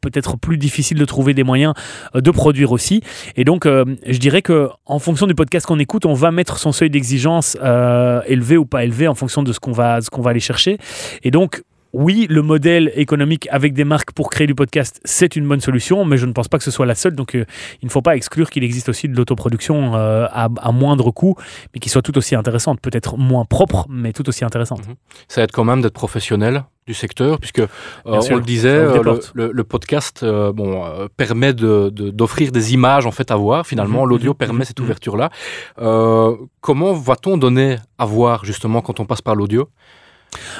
peut-être 0.09 0.37
plus 0.37 0.57
difficile 0.57 0.97
de 0.97 1.05
trouver 1.05 1.33
des 1.33 1.43
moyens 1.43 1.73
euh, 2.15 2.21
de 2.21 2.31
produire 2.31 2.71
aussi. 2.71 3.01
Et 3.35 3.43
donc, 3.43 3.65
euh, 3.65 3.85
je 4.05 4.17
dirais 4.17 4.41
que 4.41 4.69
en 4.85 4.99
fonction 4.99 5.27
du 5.27 5.35
podcast 5.35 5.65
qu'on 5.65 5.79
écoute, 5.79 6.05
on 6.05 6.13
va 6.13 6.31
mettre 6.31 6.57
son 6.59 6.71
seuil 6.71 6.89
d'exigence 6.89 7.57
euh, 7.63 8.21
élevé 8.27 8.57
ou 8.57 8.65
pas 8.65 8.83
élevé 8.83 9.07
en 9.07 9.15
fonction 9.15 9.43
de 9.43 9.51
ce 9.53 9.59
qu'on 9.59 9.71
va, 9.71 10.01
ce 10.01 10.09
qu'on 10.09 10.21
va 10.21 10.31
aller 10.31 10.39
chercher. 10.39 10.77
Et 11.23 11.31
donc, 11.31 11.63
oui, 11.97 12.27
le 12.29 12.43
modèle 12.43 12.91
économique 12.95 13.47
avec 13.51 13.73
des 13.73 13.83
marques 13.83 14.11
pour 14.11 14.29
créer 14.29 14.45
du 14.45 14.53
podcast, 14.53 15.01
c'est 15.03 15.35
une 15.35 15.47
bonne 15.47 15.61
solution, 15.61 16.05
mais 16.05 16.17
je 16.17 16.27
ne 16.27 16.31
pense 16.31 16.47
pas 16.47 16.59
que 16.59 16.63
ce 16.63 16.69
soit 16.69 16.85
la 16.85 16.93
seule. 16.93 17.15
Donc, 17.15 17.33
il 17.33 17.45
ne 17.85 17.89
faut 17.89 18.03
pas 18.03 18.15
exclure 18.15 18.51
qu'il 18.51 18.63
existe 18.63 18.87
aussi 18.89 19.09
de 19.09 19.15
l'autoproduction 19.15 19.95
à, 19.95 20.71
moindre 20.71 21.09
coût, 21.09 21.35
mais 21.73 21.79
qui 21.79 21.89
soit 21.89 22.03
tout 22.03 22.15
aussi 22.17 22.35
intéressante. 22.35 22.79
Peut-être 22.81 23.17
moins 23.17 23.45
propre, 23.45 23.87
mais 23.89 24.13
tout 24.13 24.29
aussi 24.29 24.45
intéressante. 24.45 24.87
Mhm. 24.87 24.95
Ça 25.27 25.41
aide 25.41 25.51
quand 25.51 25.63
même 25.63 25.81
d'être 25.81 25.93
professionnel 25.93 26.65
du 26.85 26.93
secteur, 26.93 27.39
puisque 27.39 27.59
euh, 27.59 27.67
on 28.05 28.35
le 28.35 28.41
disait, 28.41 28.69
euh, 28.69 29.19
le, 29.33 29.63
podcast 29.63 30.21
euh, 30.23 30.53
bon, 30.53 30.85
permet 31.17 31.53
d'offrir 31.53 32.51
de, 32.51 32.53
des 32.53 32.73
images 32.73 33.05
en 33.05 33.11
fait 33.11 33.29
à 33.31 33.35
voir. 33.35 33.67
Finalement, 33.67 34.03
mhm, 34.03 34.09
l'audio 34.09 34.31
mhm, 34.31 34.37
permet 34.37 34.65
cette 34.65 34.79
mhm. 34.79 34.85
ouverture-là. 34.85 35.29
comment 36.61 36.93
va-t-on 36.93 37.37
donner 37.37 37.77
à 37.97 38.05
voir 38.05 38.45
justement 38.45 38.81
quand 38.81 38.99
on 38.99 39.05
passe 39.05 39.21
par 39.21 39.35
l'audio? 39.35 39.69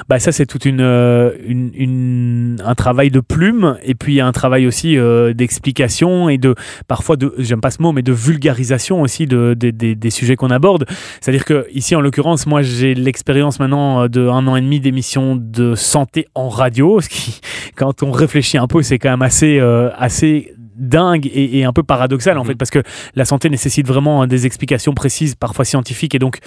Bah 0.08 0.18
ça 0.18 0.32
c'est 0.32 0.46
tout 0.46 0.58
euh, 0.66 1.32
une, 1.46 2.56
un 2.64 2.74
travail 2.74 3.10
de 3.10 3.20
plume 3.20 3.76
et 3.82 3.94
puis 3.94 4.20
un 4.20 4.32
travail 4.32 4.66
aussi 4.66 4.96
euh, 4.96 5.32
d'explication 5.32 6.28
et 6.28 6.38
de 6.38 6.54
parfois 6.86 7.16
de 7.16 7.34
j'aime 7.38 7.60
pas 7.60 7.70
ce 7.70 7.82
mot 7.82 7.92
mais 7.92 8.02
de 8.02 8.12
vulgarisation 8.12 9.00
aussi 9.00 9.26
de, 9.26 9.54
de- 9.58 9.70
de- 9.70 9.94
des 9.94 10.10
sujets 10.10 10.36
qu'on 10.36 10.50
aborde. 10.50 10.84
C'est 11.20 11.30
à 11.30 11.32
dire 11.32 11.44
que 11.44 11.66
ici 11.72 11.94
en 11.96 12.00
l'occurrence 12.00 12.46
moi 12.46 12.62
j'ai 12.62 12.94
l'expérience 12.94 13.60
maintenant 13.60 14.02
euh, 14.04 14.08
de 14.08 14.26
un 14.28 14.46
an 14.46 14.56
et 14.56 14.60
demi 14.60 14.80
d'émissions 14.80 15.36
de 15.36 15.74
santé 15.74 16.26
en 16.34 16.48
radio 16.48 17.00
ce 17.00 17.08
qui 17.08 17.40
quand 17.76 18.02
on 18.02 18.10
réfléchit 18.10 18.58
un 18.58 18.66
peu 18.66 18.82
c'est 18.82 18.98
quand 18.98 19.10
même 19.10 19.22
assez 19.22 19.60
assez 19.96 20.54
dingue 20.78 21.26
et, 21.26 21.58
et 21.58 21.64
un 21.64 21.72
peu 21.72 21.82
paradoxal 21.82 22.38
en 22.38 22.42
Mhm. 22.42 22.48
fait 22.48 22.54
parce 22.54 22.70
que 22.70 22.82
la 23.14 23.24
santé 23.24 23.50
nécessite 23.50 23.86
vraiment 23.86 24.22
hein, 24.22 24.26
des 24.26 24.46
explications 24.46 24.94
précises 24.94 25.34
parfois 25.34 25.64
scientifiques 25.64 26.14
et 26.14 26.18
donc 26.18 26.38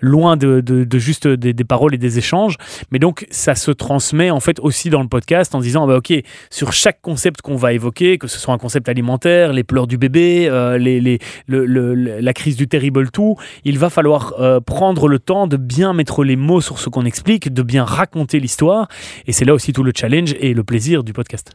loin 0.00 0.36
de, 0.36 0.60
de- 0.60 0.84
de 0.84 0.98
juste 0.98 1.26
des, 1.26 1.52
des 1.52 1.64
paroles 1.64 1.94
et 1.94 1.98
des 1.98 2.18
échanges 2.18 2.56
mais 2.90 2.98
donc, 2.98 3.26
ça 3.30 3.54
se 3.54 3.70
transmet 3.70 4.30
en 4.30 4.40
fait 4.40 4.58
aussi 4.60 4.90
dans 4.90 5.02
le 5.02 5.08
podcast 5.08 5.54
en 5.54 5.60
disant, 5.60 5.86
bah, 5.86 5.96
OK, 5.96 6.12
sur 6.50 6.72
chaque 6.72 7.00
concept 7.00 7.42
qu'on 7.42 7.56
va 7.56 7.72
évoquer, 7.72 8.18
que 8.18 8.26
ce 8.28 8.38
soit 8.38 8.54
un 8.54 8.58
concept 8.58 8.88
alimentaire, 8.88 9.52
les 9.52 9.64
pleurs 9.64 9.86
du 9.86 9.98
bébé, 9.98 10.46
euh, 10.48 10.78
les, 10.78 11.00
les- 11.00 11.18
le- 11.46 11.66
le- 11.66 11.94
le- 11.94 12.20
la 12.20 12.32
crise 12.32 12.56
du 12.56 12.68
terrible 12.68 13.10
tout, 13.10 13.36
il 13.64 13.78
va 13.78 13.90
falloir 13.90 14.34
euh, 14.40 14.60
prendre 14.60 15.08
le 15.08 15.18
temps 15.18 15.46
de 15.46 15.56
bien 15.56 15.92
mettre 15.92 16.24
les 16.24 16.36
mots 16.36 16.60
sur 16.60 16.78
ce 16.78 16.88
qu'on 16.88 17.04
explique, 17.04 17.52
de 17.52 17.62
bien 17.62 17.84
raconter 17.84 18.40
l'histoire. 18.40 18.88
Et 19.26 19.32
c'est 19.32 19.44
là 19.44 19.54
aussi 19.54 19.72
tout 19.72 19.82
le 19.82 19.92
challenge 19.94 20.34
et 20.40 20.54
le 20.54 20.64
plaisir 20.64 21.02
du 21.04 21.12
podcast. 21.12 21.50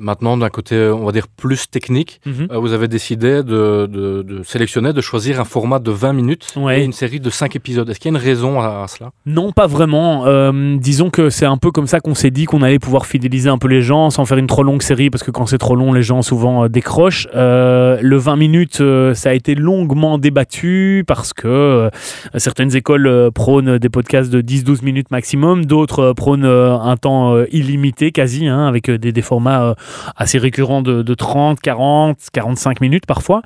Maintenant, 0.00 0.36
d'un 0.36 0.48
côté, 0.48 0.76
on 0.88 1.04
va 1.04 1.12
dire 1.12 1.28
plus 1.28 1.70
technique, 1.70 2.20
Mhm. 2.26 2.48
euh, 2.50 2.58
vous 2.58 2.72
avez 2.72 2.88
décidé 2.88 3.42
de, 3.42 3.86
de- 3.86 4.22
de 4.22 4.42
sélectionner, 4.42 4.92
de 4.92 5.00
choisir 5.00 5.38
un 5.40 5.44
format 5.44 5.78
de 5.78 5.90
20 5.90 6.12
minutes 6.14 6.46
Ouais. 6.56 6.80
et 6.80 6.84
une 6.84 6.92
série 6.92 7.20
de 7.20 7.28
5 7.30 7.54
épisodes. 7.54 7.88
Est-ce 7.90 8.00
qu'il 8.00 8.10
y 8.10 8.14
a 8.14 8.18
une 8.18 8.24
raison 8.24 8.60
à, 8.60 8.82
à 8.82 8.86
cela? 8.88 9.10
Non, 9.26 9.52
pas 9.52 9.66
vraiment. 9.66 10.26
Euh, 10.26 10.76
disons 10.78 11.10
que 11.10 11.28
c'est 11.30 11.44
un 11.46 11.58
peu 11.58 11.70
comme 11.70 11.86
ça 11.86 12.00
qu'on 12.00 12.14
s'est 12.14 12.30
dit 12.30 12.46
qu'on 12.46 12.62
allait 12.62 12.78
pouvoir 12.78 13.04
fidéliser 13.06 13.50
un 13.50 13.58
peu 13.58 13.68
les 13.68 13.82
gens 13.82 14.10
sans 14.10 14.24
faire 14.24 14.38
une 14.38 14.46
trop 14.46 14.62
longue 14.62 14.82
série 14.82 15.10
parce 15.10 15.22
que 15.22 15.30
quand 15.30 15.46
c'est 15.46 15.58
trop 15.58 15.76
long, 15.76 15.92
les 15.92 16.02
gens 16.02 16.22
souvent 16.22 16.64
euh, 16.64 16.68
décrochent. 16.68 17.28
Le 17.34 18.16
20 18.16 18.36
minutes, 18.36 18.82
ça 19.14 19.30
a 19.30 19.34
été 19.34 19.54
longuement 19.54 20.16
débattu 20.18 21.04
parce 21.06 21.32
que 21.32 21.90
certaines 22.36 22.74
écoles 22.74 23.30
prônent 23.34 23.78
des 23.78 23.88
podcasts 23.88 24.30
de 24.30 24.40
10-12 24.40 24.82
minutes 24.84 25.10
maximum, 25.10 25.66
d'autres 25.66 26.12
prônent 26.14 26.44
un 26.46 26.96
temps 26.96 27.36
illimité 27.52 28.12
quasi, 28.12 28.46
hein, 28.46 28.66
avec 28.66 28.90
des, 28.90 29.12
des 29.12 29.22
formats 29.22 29.74
assez 30.16 30.38
récurrents 30.38 30.82
de, 30.82 31.02
de 31.02 31.14
30, 31.14 31.60
40, 31.60 32.18
45 32.32 32.80
minutes 32.80 33.06
parfois. 33.06 33.42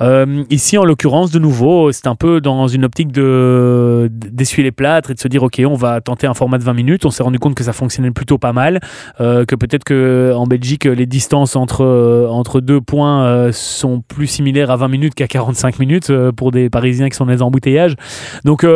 Euh, 0.00 0.44
ici, 0.50 0.78
en 0.78 0.84
l'occurrence, 0.84 1.30
de 1.30 1.38
nouveau, 1.38 1.92
c'est 1.92 2.06
un 2.06 2.14
peu 2.14 2.40
dans 2.40 2.68
une 2.68 2.84
optique 2.84 3.12
de 3.12 4.10
d'essuyer 4.10 4.64
les 4.64 4.72
plâtres 4.72 5.10
et 5.10 5.14
de 5.14 5.20
se 5.20 5.28
dire, 5.28 5.42
ok, 5.42 5.60
on 5.66 5.74
va 5.74 6.00
tenter 6.00 6.26
un 6.26 6.34
format 6.34 6.58
de 6.58 6.64
20 6.64 6.72
minutes. 6.72 7.06
On 7.06 7.10
s'est 7.10 7.22
rendu 7.22 7.38
compte 7.38 7.54
que 7.54 7.64
ça 7.64 7.72
fonctionnait 7.72 8.10
plutôt 8.10 8.38
pas 8.38 8.52
mal, 8.52 8.80
euh, 9.20 9.44
que 9.44 9.54
peut-être 9.54 9.84
que 9.84 10.32
en 10.34 10.46
Belgique, 10.46 10.84
les 10.84 11.06
distances 11.06 11.56
entre 11.56 11.84
euh, 11.84 12.28
entre 12.28 12.60
deux 12.60 12.80
points 12.80 13.50
sont 13.52 14.02
plus 14.06 14.26
similaires 14.26 14.70
à 14.70 14.76
20 14.76 14.88
minutes 14.88 15.14
qu'à 15.14 15.26
45 15.26 15.78
minutes 15.78 16.12
pour 16.36 16.50
des 16.50 16.70
Parisiens 16.70 17.08
qui 17.08 17.16
sont 17.16 17.26
dans 17.26 17.32
les 17.32 17.42
embouteillages. 17.42 17.96
Donc 18.44 18.66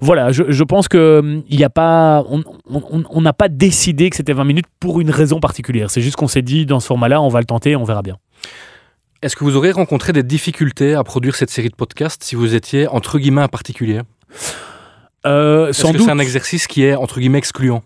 voilà, 0.00 0.32
je, 0.32 0.64
pense 0.64 0.88
que 0.88 1.20
hum, 1.20 1.42
il 1.48 1.60
y 1.60 1.64
a 1.64 1.70
pas, 1.70 2.24
on 2.28 3.20
n'a 3.20 3.32
pas 3.32 3.48
décidé 3.48 4.10
que 4.10 4.16
c'était 4.16 4.32
20 4.32 4.44
minutes 4.44 4.66
pour 4.80 5.00
une 5.00 5.10
raison 5.10 5.40
particulière. 5.40 5.90
C'est 5.90 6.00
juste 6.00 6.16
qu'on 6.16 6.28
s'est 6.28 6.42
dit, 6.46 6.64
dans 6.64 6.80
ce 6.80 6.86
format-là, 6.86 7.20
on 7.20 7.28
va 7.28 7.40
le 7.40 7.44
tenter, 7.44 7.76
on 7.76 7.84
verra 7.84 8.00
bien. 8.00 8.16
Est-ce 9.20 9.36
que 9.36 9.44
vous 9.44 9.56
aurez 9.56 9.72
rencontré 9.72 10.12
des 10.14 10.22
difficultés 10.22 10.94
à 10.94 11.04
produire 11.04 11.36
cette 11.36 11.50
série 11.50 11.68
de 11.68 11.74
podcasts 11.74 12.22
si 12.24 12.34
vous 12.34 12.54
étiez, 12.54 12.86
entre 12.88 13.18
guillemets, 13.18 13.42
un 13.42 13.48
particulier? 13.48 14.00
Euh, 15.26 15.68
Est-ce 15.68 15.82
sans 15.82 15.92
que 15.92 15.98
doute 15.98 16.06
c'est 16.06 16.12
un 16.12 16.18
exercice 16.18 16.66
qui 16.66 16.84
est, 16.84 16.94
entre 16.94 17.20
guillemets, 17.20 17.38
excluant? 17.38 17.82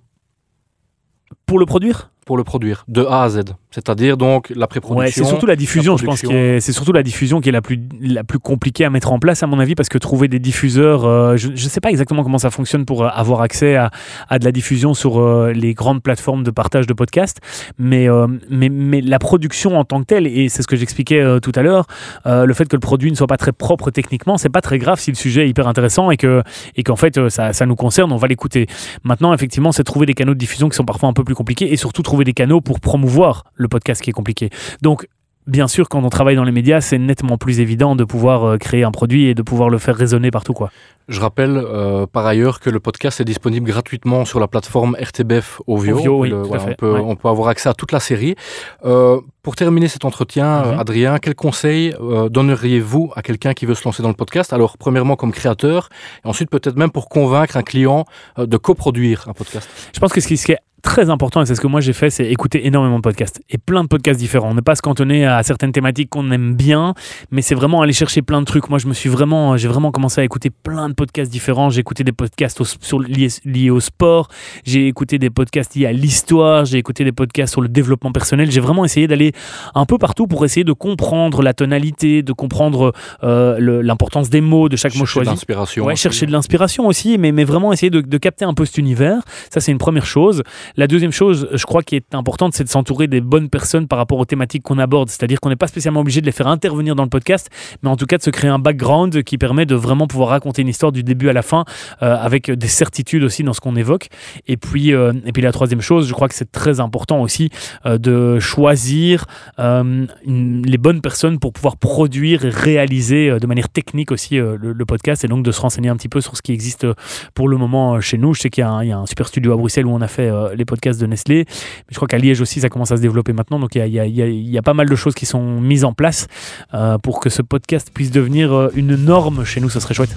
Pour 1.46 1.58
le 1.58 1.66
produire? 1.66 2.10
Pour 2.30 2.36
le 2.36 2.44
produire, 2.44 2.84
de 2.86 3.04
A 3.06 3.24
à 3.24 3.28
Z 3.28 3.40
C'est-à-dire 3.72 4.16
donc 4.16 4.50
la 4.50 4.60
Ouais, 4.60 4.66
pré-production 4.68 5.24
c'est 5.24 5.28
surtout 5.28 5.46
la 5.46 5.56
diffusion, 5.56 5.94
la 5.94 5.98
je 5.98 6.04
pense, 6.04 6.22
est, 6.22 6.60
c'est 6.60 6.70
surtout 6.70 6.92
la 6.92 7.02
diffusion 7.02 7.40
qui 7.40 7.48
est 7.48 7.52
la 7.52 7.60
plus, 7.60 7.80
la 8.00 8.22
plus 8.22 8.38
compliquée 8.38 8.84
à 8.84 8.90
mettre 8.90 9.10
en 9.10 9.18
place, 9.18 9.42
à 9.42 9.48
mon 9.48 9.58
avis, 9.58 9.74
parce 9.74 9.88
que 9.88 9.98
trouver 9.98 10.28
des 10.28 10.38
diffuseurs, 10.38 11.04
euh, 11.04 11.36
je 11.36 11.48
ne 11.48 11.56
sais 11.56 11.80
pas 11.80 11.90
exactement 11.90 12.22
comment 12.22 12.38
ça 12.38 12.50
fonctionne 12.50 12.84
pour 12.84 13.02
euh, 13.02 13.08
avoir 13.08 13.40
accès 13.40 13.74
à, 13.74 13.90
à 14.28 14.38
de 14.38 14.44
la 14.44 14.52
diffusion 14.52 14.94
sur 14.94 15.18
euh, 15.18 15.52
les 15.52 15.74
grandes 15.74 16.04
plateformes 16.04 16.44
de 16.44 16.52
partage 16.52 16.86
de 16.86 16.92
podcasts, 16.92 17.40
mais, 17.80 18.08
euh, 18.08 18.28
mais, 18.48 18.68
mais 18.68 19.00
la 19.00 19.18
production 19.18 19.76
en 19.76 19.84
tant 19.84 19.98
que 19.98 20.06
telle, 20.06 20.28
et 20.28 20.48
c'est 20.48 20.62
ce 20.62 20.68
que 20.68 20.76
j'expliquais 20.76 21.40
tout 21.42 21.52
à 21.56 21.62
l'heure, 21.62 21.86
le 22.26 22.54
fait 22.54 22.68
que 22.68 22.76
le 22.76 22.80
produit 22.80 23.10
ne 23.10 23.16
soit 23.16 23.26
pas 23.26 23.38
très 23.38 23.50
propre 23.50 23.90
techniquement, 23.90 24.38
c'est 24.38 24.50
pas 24.50 24.60
très 24.60 24.78
grave 24.78 25.00
si 25.00 25.10
le 25.10 25.16
sujet 25.16 25.46
est 25.46 25.48
hyper 25.48 25.66
intéressant 25.66 26.12
et 26.12 26.16
que 26.16 26.44
et 26.76 26.84
qu'en 26.84 26.94
fait 26.94 27.28
ça, 27.28 27.52
ça 27.52 27.66
nous 27.66 27.74
concerne, 27.74 28.12
on 28.12 28.18
va 28.18 28.28
l'écouter. 28.28 28.68
Maintenant, 29.02 29.34
effectivement, 29.34 29.72
c'est 29.72 29.82
trouver 29.82 30.06
des 30.06 30.14
canaux 30.14 30.34
de 30.34 30.38
diffusion 30.38 30.68
qui 30.68 30.76
sont 30.76 30.84
parfois 30.84 31.08
un 31.08 31.12
peu 31.12 31.24
plus 31.24 31.34
compliqués 31.34 31.72
et 31.72 31.76
surtout 31.76 32.02
trouver 32.02 32.19
des 32.24 32.32
canaux 32.32 32.60
pour 32.60 32.80
promouvoir 32.80 33.44
le 33.54 33.68
podcast 33.68 34.02
qui 34.02 34.10
est 34.10 34.14
compliqué. 34.14 34.50
Donc, 34.82 35.06
bien 35.46 35.66
sûr, 35.68 35.88
quand 35.88 36.02
on 36.04 36.10
travaille 36.10 36.36
dans 36.36 36.44
les 36.44 36.52
médias, 36.52 36.80
c'est 36.80 36.98
nettement 36.98 37.36
plus 37.38 37.60
évident 37.60 37.96
de 37.96 38.04
pouvoir 38.04 38.44
euh, 38.44 38.56
créer 38.58 38.84
un 38.84 38.92
produit 38.92 39.26
et 39.26 39.34
de 39.34 39.42
pouvoir 39.42 39.68
le 39.70 39.78
faire 39.78 39.96
résonner 39.96 40.30
partout. 40.30 40.52
Quoi. 40.52 40.70
Je 41.08 41.18
rappelle 41.18 41.56
euh, 41.56 42.06
par 42.06 42.24
ailleurs 42.24 42.60
que 42.60 42.70
le 42.70 42.78
podcast 42.78 43.20
est 43.20 43.24
disponible 43.24 43.68
gratuitement 43.68 44.24
sur 44.24 44.38
la 44.38 44.46
plateforme 44.46 44.96
RTBF 45.00 45.60
Ovio. 45.66 45.96
Ovio, 45.96 46.20
oui, 46.20 46.28
Le- 46.28 46.36
on, 46.36 46.74
peut, 46.74 46.92
ouais. 46.92 47.00
on 47.04 47.16
peut 47.16 47.28
avoir 47.28 47.48
accès 47.48 47.68
à 47.68 47.74
toute 47.74 47.90
la 47.90 47.98
série. 47.98 48.36
Euh, 48.84 49.20
pour 49.42 49.56
terminer 49.56 49.88
cet 49.88 50.04
entretien, 50.04 50.62
Mhm. 50.66 50.78
Adrien, 50.78 51.18
quel 51.18 51.34
conseil 51.34 51.94
euh, 52.00 52.28
donneriez-vous 52.28 53.10
à 53.16 53.22
quelqu'un 53.22 53.54
qui 53.54 53.66
veut 53.66 53.74
se 53.74 53.82
lancer 53.84 54.02
dans 54.04 54.08
le 54.10 54.14
podcast? 54.14 54.52
Alors, 54.52 54.76
premièrement, 54.78 55.16
comme 55.16 55.32
créateur, 55.32 55.88
et 56.24 56.28
ensuite 56.28 56.50
peut-être 56.50 56.76
même 56.76 56.90
pour 56.90 57.08
convaincre 57.08 57.56
un 57.56 57.62
client 57.62 58.04
de 58.38 58.56
coproduire 58.58 59.24
un 59.28 59.32
podcast. 59.32 59.68
Je 59.92 59.98
pense 59.98 60.12
que 60.12 60.20
ce 60.20 60.28
qui, 60.28 60.36
ce 60.36 60.46
qui 60.46 60.52
est 60.52 60.58
très 60.82 61.10
important, 61.10 61.42
et 61.42 61.46
c'est 61.46 61.54
ce 61.54 61.60
que 61.60 61.66
moi 61.66 61.80
j'ai 61.80 61.92
fait, 61.92 62.10
c'est 62.10 62.26
écouter 62.30 62.66
énormément 62.66 62.96
de 62.96 63.02
podcasts 63.02 63.40
et 63.50 63.58
plein 63.58 63.82
de 63.82 63.88
podcasts 63.88 64.18
différents. 64.18 64.54
Ne 64.54 64.60
pas 64.60 64.74
se 64.74 64.82
cantonner 64.82 65.26
à 65.26 65.42
certaines 65.42 65.72
thématiques 65.72 66.10
qu'on 66.10 66.30
aime 66.30 66.54
bien, 66.54 66.94
mais 67.30 67.42
c'est 67.42 67.54
vraiment 67.54 67.82
aller 67.82 67.92
chercher 67.92 68.22
plein 68.22 68.40
de 68.40 68.46
trucs. 68.46 68.68
Moi, 68.70 68.78
je 68.78 68.86
me 68.86 68.94
suis 68.94 69.08
vraiment, 69.08 69.56
j'ai 69.56 69.68
vraiment 69.68 69.90
commencé 69.92 70.20
à 70.20 70.24
écouter 70.24 70.50
plein 70.50 70.88
de 70.88 70.94
podcasts 70.94 71.30
différents. 71.30 71.70
J'ai 71.70 71.80
écouté 71.80 72.04
des 72.04 72.12
podcasts 72.12 72.60
au- 72.60 72.64
sur, 72.64 72.98
liés, 73.00 73.28
liés 73.44 73.70
au 73.70 73.80
sport, 73.80 74.28
j'ai 74.64 74.86
écouté 74.86 75.18
des 75.18 75.30
podcasts 75.30 75.74
liés 75.74 75.86
à 75.86 75.92
l'histoire, 75.92 76.64
j'ai 76.64 76.78
écouté 76.78 77.04
des 77.04 77.12
podcasts 77.12 77.52
sur 77.52 77.60
le 77.60 77.68
développement 77.68 78.12
personnel. 78.12 78.50
J'ai 78.50 78.60
vraiment 78.60 78.84
essayé 78.84 79.06
d'aller 79.06 79.32
un 79.74 79.86
peu 79.86 79.98
partout 79.98 80.26
pour 80.26 80.44
essayer 80.44 80.64
de 80.64 80.72
comprendre 80.72 81.42
la 81.42 81.54
tonalité, 81.54 82.22
de 82.22 82.32
comprendre 82.32 82.92
euh, 83.24 83.82
l'importance 83.82 84.30
des 84.30 84.40
mots, 84.40 84.68
de 84.68 84.76
chaque 84.76 84.94
mot 84.94 85.00
Chercher 85.06 85.20
de 85.20 85.24
choisi. 85.24 85.30
l'inspiration. 85.30 85.84
Ouais, 85.84 85.92
aussi. 85.94 86.02
chercher 86.02 86.26
de 86.26 86.32
l'inspiration 86.32 86.86
aussi, 86.86 87.18
mais, 87.18 87.32
mais 87.32 87.44
vraiment 87.44 87.72
essayer 87.72 87.90
de, 87.90 88.00
de 88.00 88.18
capter 88.18 88.44
un 88.44 88.54
peu 88.54 88.64
cet 88.64 88.78
univers. 88.78 89.20
Ça, 89.52 89.60
c'est 89.60 89.72
une 89.72 89.78
première 89.78 90.06
chose. 90.06 90.42
La 90.76 90.86
deuxième 90.86 91.12
chose, 91.12 91.48
je 91.52 91.64
crois, 91.64 91.82
qui 91.82 91.96
est 91.96 92.14
importante, 92.14 92.54
c'est 92.54 92.64
de 92.64 92.68
s'entourer 92.68 93.06
des 93.06 93.20
bonnes 93.20 93.48
personnes 93.48 93.88
par 93.88 93.98
rapport 93.98 94.18
aux 94.18 94.24
thématiques 94.24 94.62
qu'on 94.62 94.78
aborde. 94.78 95.08
C'est-à-dire 95.08 95.40
qu'on 95.40 95.48
n'est 95.48 95.56
pas 95.56 95.66
spécialement 95.66 96.00
obligé 96.00 96.20
de 96.20 96.26
les 96.26 96.32
faire 96.32 96.46
intervenir 96.46 96.94
dans 96.94 97.02
le 97.02 97.08
podcast, 97.08 97.50
mais 97.82 97.90
en 97.90 97.96
tout 97.96 98.06
cas 98.06 98.18
de 98.18 98.22
se 98.22 98.30
créer 98.30 98.50
un 98.50 98.58
background 98.58 99.22
qui 99.22 99.38
permet 99.38 99.66
de 99.66 99.74
vraiment 99.74 100.06
pouvoir 100.06 100.30
raconter 100.30 100.62
une 100.62 100.68
histoire 100.68 100.92
du 100.92 101.02
début 101.02 101.28
à 101.28 101.32
la 101.32 101.42
fin 101.42 101.64
euh, 102.02 102.16
avec 102.16 102.50
des 102.50 102.68
certitudes 102.68 103.22
aussi 103.22 103.42
dans 103.42 103.52
ce 103.52 103.60
qu'on 103.60 103.76
évoque. 103.76 104.08
Et 104.46 104.56
puis, 104.56 104.92
euh, 104.92 105.12
et 105.24 105.32
puis 105.32 105.42
la 105.42 105.52
troisième 105.52 105.80
chose, 105.80 106.08
je 106.08 106.12
crois 106.12 106.28
que 106.28 106.34
c'est 106.34 106.50
très 106.50 106.80
important 106.80 107.20
aussi 107.20 107.50
euh, 107.86 107.98
de 107.98 108.38
choisir 108.38 109.26
les 109.58 110.78
bonnes 110.78 111.00
personnes 111.00 111.38
pour 111.38 111.52
pouvoir 111.52 111.76
produire 111.76 112.44
et 112.44 112.50
réaliser 112.50 113.38
de 113.38 113.46
manière 113.46 113.68
technique 113.68 114.10
aussi 114.10 114.36
le, 114.36 114.84
podcast 114.86 115.24
et 115.24 115.28
donc 115.28 115.44
de 115.44 115.52
se 115.52 115.60
renseigner 115.60 115.88
un 115.88 115.96
petit 115.96 116.08
peu 116.08 116.20
sur 116.20 116.36
ce 116.36 116.42
qui 116.42 116.52
existe 116.52 116.86
pour 117.34 117.48
le 117.48 117.56
moment 117.56 118.00
chez 118.00 118.18
nous. 118.18 118.34
Je 118.34 118.40
sais 118.40 118.50
qu'il 118.50 118.64
y, 118.64 118.86
y 118.88 118.92
a 118.92 118.98
un 118.98 119.06
super 119.06 119.28
studio 119.28 119.52
à 119.52 119.56
Bruxelles 119.56 119.86
où 119.86 119.92
on 119.92 120.00
a 120.00 120.08
fait 120.08 120.30
les 120.60 120.64
podcasts 120.64 121.00
de 121.00 121.06
Nestlé, 121.06 121.44
mais 121.48 121.90
je 121.90 121.96
crois 121.96 122.08
qu'à 122.08 122.18
Liège 122.18 122.40
aussi 122.40 122.60
ça 122.60 122.68
commence 122.68 122.92
à 122.92 122.96
se 122.96 123.02
développer 123.02 123.32
maintenant. 123.32 123.58
Donc 123.58 123.74
il 123.74 123.78
y 123.86 123.98
a, 123.98 124.06
y 124.06 124.20
y 124.20 124.56
y 124.56 124.60
pas 124.60 124.74
mal 124.74 124.88
de 124.88 124.96
choses 124.96 125.14
qui 125.14 125.26
sont 125.26 125.60
mises 125.60 125.84
en 125.84 125.92
place 125.92 126.28
euh, 126.74 126.98
pour 126.98 127.20
que 127.20 127.28
ce 127.30 127.42
podcast 127.42 127.90
puisse 127.92 128.10
devenir 128.10 128.52
euh, 128.52 128.70
une 128.74 128.94
norme 128.94 129.44
chez 129.44 129.60
nous. 129.60 129.70
Ce 129.70 129.80
serait 129.80 129.94
chouette. 129.94 130.14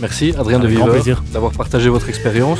Merci, 0.00 0.32
Adrien 0.38 0.58
de 0.58 0.68
d'avoir 1.32 1.52
partagé 1.52 1.90
votre 1.90 2.08
expérience. 2.08 2.58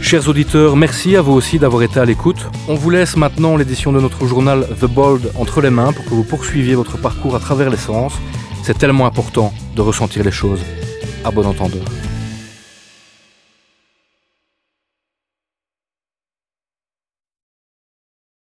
Chers 0.00 0.28
auditeurs, 0.28 0.76
merci 0.76 1.16
à 1.16 1.22
vous 1.22 1.32
aussi 1.32 1.58
d'avoir 1.58 1.82
été 1.82 1.98
à 1.98 2.04
l'écoute. 2.04 2.46
On 2.68 2.74
vous 2.74 2.90
laisse 2.90 3.16
maintenant 3.16 3.56
l'édition 3.56 3.92
de 3.92 4.00
notre 4.00 4.24
journal 4.26 4.66
The 4.80 4.84
Bold 4.84 5.32
entre 5.34 5.60
les 5.60 5.70
mains 5.70 5.92
pour 5.92 6.04
que 6.04 6.10
vous 6.10 6.22
poursuiviez 6.22 6.76
votre 6.76 6.96
parcours 6.96 7.34
à 7.34 7.40
travers 7.40 7.70
les 7.70 7.76
sens. 7.76 8.12
C'est 8.62 8.78
tellement 8.78 9.06
important 9.06 9.52
de 9.74 9.82
ressentir 9.82 10.22
les 10.22 10.30
choses. 10.30 10.60
À 11.24 11.30
bon 11.32 11.44
entendeur. 11.44 11.82